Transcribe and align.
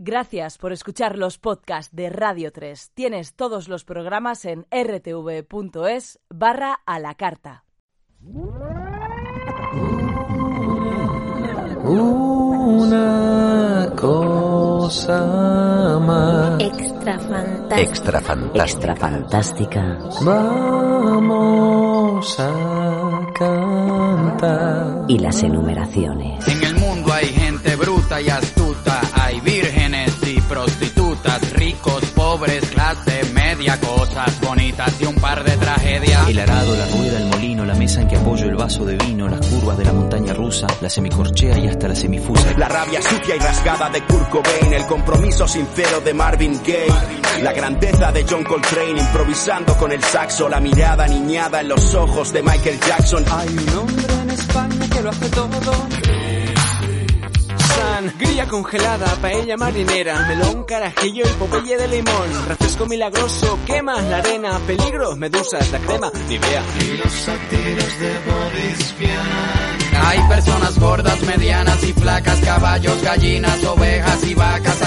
Gracias 0.00 0.58
por 0.58 0.72
escuchar 0.72 1.18
los 1.18 1.38
podcasts 1.38 1.92
de 1.92 2.08
Radio 2.08 2.52
3. 2.52 2.92
Tienes 2.94 3.34
todos 3.34 3.66
los 3.66 3.82
programas 3.82 4.44
en 4.44 4.64
rtv.es 4.70 6.20
barra 6.30 6.78
a 6.86 7.00
la 7.00 7.16
carta. 7.16 7.64
Una 11.84 13.92
cosa 13.96 15.98
más. 16.00 16.60
Extra 16.60 17.18
fantástica. 17.18 17.80
Extra 17.80 18.20
fantástica. 18.20 18.64
Extra 18.64 18.94
fantástica. 18.94 19.98
Vamos 20.22 22.38
a 22.38 23.26
cantar. 23.34 25.06
Y 25.08 25.18
las 25.18 25.42
enumeraciones. 25.42 26.46
En 26.46 26.62
el 26.62 26.76
mundo 26.76 27.12
hay 27.12 27.26
gente 27.26 27.74
bruta 27.74 28.20
y 28.20 28.28
astuta, 28.28 28.57
pobres, 32.38 32.70
clase 32.70 33.24
media, 33.32 33.78
cosas 33.80 34.40
bonitas 34.40 35.00
y 35.00 35.04
un 35.04 35.14
par 35.16 35.42
de 35.42 35.56
tragedias. 35.56 36.28
El 36.28 36.38
arado, 36.38 36.76
la 36.76 36.86
rueda, 36.86 37.18
el 37.18 37.26
molino, 37.26 37.64
la 37.64 37.74
mesa 37.74 38.00
en 38.00 38.08
que 38.08 38.16
apoyo 38.16 38.44
el 38.44 38.54
vaso 38.54 38.84
de 38.84 38.96
vino, 38.96 39.28
las 39.28 39.44
curvas 39.46 39.78
de 39.78 39.84
la 39.84 39.92
montaña 39.92 40.32
rusa, 40.34 40.66
la 40.80 40.88
semicorchea 40.88 41.58
y 41.58 41.68
hasta 41.68 41.88
la 41.88 41.94
semifusa. 41.94 42.52
La 42.56 42.68
rabia 42.68 43.00
sucia 43.02 43.36
y 43.36 43.38
rasgada 43.38 43.90
de 43.90 44.02
Kurt 44.02 44.28
Cobain, 44.30 44.72
el 44.72 44.86
compromiso 44.86 45.48
sincero 45.48 46.00
de 46.00 46.14
Marvin 46.14 46.60
Gaye, 46.64 47.42
la 47.42 47.52
grandeza 47.52 48.12
de 48.12 48.24
John 48.28 48.44
Coltrane 48.44 49.00
improvisando 49.00 49.76
con 49.76 49.92
el 49.92 50.02
saxo, 50.02 50.48
la 50.48 50.60
mirada 50.60 51.06
niñada 51.06 51.60
en 51.60 51.68
los 51.68 51.94
ojos 51.94 52.32
de 52.32 52.42
Michael 52.42 52.78
Jackson. 52.80 53.24
Hay 53.30 53.48
un 53.48 53.78
hombre 53.78 54.14
en 54.22 54.30
España 54.30 54.88
que 54.90 55.02
lo 55.02 55.10
hace 55.10 55.28
todo. 55.30 56.17
Grilla 58.18 58.46
congelada, 58.46 59.06
paella 59.20 59.56
marinera, 59.56 60.26
melón, 60.28 60.64
carajillo 60.64 61.24
y 61.26 61.32
popeye 61.34 61.76
de 61.76 61.88
limón, 61.88 62.46
refresco 62.46 62.86
milagroso, 62.86 63.58
quema 63.66 64.00
la 64.02 64.18
arena, 64.18 64.58
peligro, 64.66 65.16
medusas, 65.16 65.70
la 65.72 65.78
crema, 65.80 66.10
Nivea. 66.28 66.62
Hay 70.06 70.20
personas 70.28 70.78
gordas, 70.78 71.20
medianas 71.22 71.82
y 71.82 71.92
flacas, 71.92 72.40
caballos, 72.40 73.02
gallinas, 73.02 73.64
ovejas 73.64 74.24
y 74.24 74.34
vacas, 74.34 74.77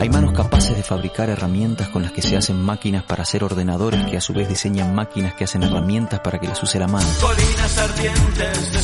Hay 0.00 0.10
manos 0.10 0.32
capaces 0.32 0.76
de 0.76 0.84
fabricar 0.84 1.28
herramientas 1.28 1.88
con 1.88 2.02
las 2.02 2.12
que 2.12 2.22
se 2.22 2.36
hacen 2.36 2.56
máquinas 2.56 3.02
para 3.02 3.24
hacer 3.24 3.42
ordenadores 3.42 4.06
que 4.06 4.16
a 4.16 4.20
su 4.20 4.32
vez 4.32 4.48
diseñan 4.48 4.94
máquinas 4.94 5.34
que 5.34 5.42
hacen 5.42 5.64
herramientas 5.64 6.20
para 6.20 6.38
que 6.38 6.46
las 6.46 6.62
use 6.62 6.78
la 6.78 6.86
mano. 6.86 7.08
Colinas 7.20 7.78
ardientes 7.78 8.72
de 8.72 8.78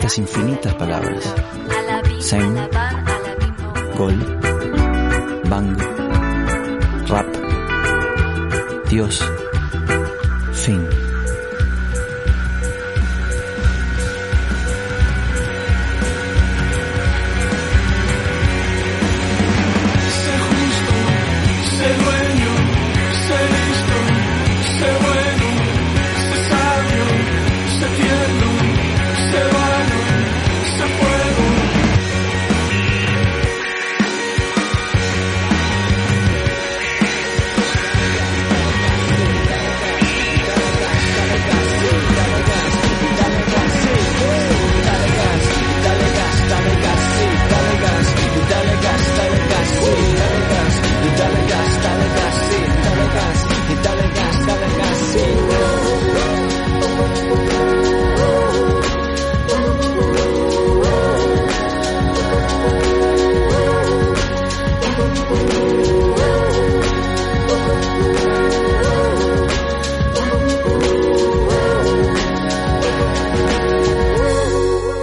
Escritas 0.00 0.18
infinitas 0.18 0.74
palabras. 0.76 1.34
bomban. 1.68 2.70
Gol, 3.98 4.16
bang, 5.50 5.76
rap, 7.06 7.26
Dios, 8.88 9.22
fin. 10.54 10.99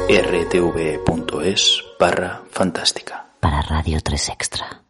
rtv.es 0.09 1.83
barra 1.99 2.41
fantástica. 2.51 3.25
Para 3.41 3.61
Radio 3.61 3.99
3 4.01 4.29
Extra. 4.29 4.81